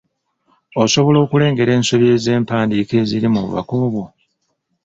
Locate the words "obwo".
3.85-4.03